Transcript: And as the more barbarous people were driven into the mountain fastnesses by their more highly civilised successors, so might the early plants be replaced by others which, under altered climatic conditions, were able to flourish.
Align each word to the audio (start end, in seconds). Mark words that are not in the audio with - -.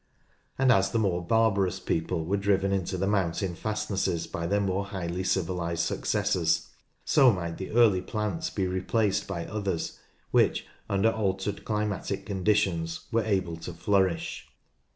And 0.57 0.71
as 0.71 0.89
the 0.89 0.97
more 0.97 1.23
barbarous 1.23 1.79
people 1.79 2.25
were 2.25 2.35
driven 2.35 2.71
into 2.71 2.97
the 2.97 3.05
mountain 3.05 3.53
fastnesses 3.53 4.25
by 4.25 4.47
their 4.47 4.59
more 4.59 4.85
highly 4.85 5.23
civilised 5.23 5.83
successors, 5.83 6.69
so 7.05 7.31
might 7.31 7.59
the 7.59 7.69
early 7.69 8.01
plants 8.01 8.49
be 8.49 8.65
replaced 8.65 9.27
by 9.27 9.45
others 9.45 9.99
which, 10.31 10.65
under 10.89 11.11
altered 11.11 11.65
climatic 11.65 12.25
conditions, 12.25 13.01
were 13.11 13.23
able 13.23 13.57
to 13.57 13.73
flourish. 13.75 14.49